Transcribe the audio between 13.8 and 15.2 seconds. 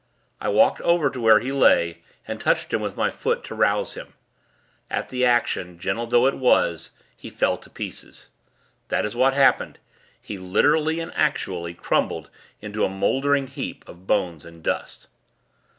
of bones and dust.